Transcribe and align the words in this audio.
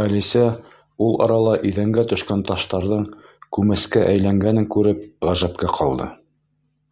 Әлисә 0.00 0.42
ул 1.06 1.16
арала 1.26 1.54
иҙәнгә 1.70 2.04
төшкән 2.12 2.44
таштарҙың 2.50 3.08
күмәскә 3.58 4.04
өйләнгәнен 4.12 4.70
күреп, 4.76 5.04
ғәжәпкә 5.30 5.72
ҡалды. 5.80 6.12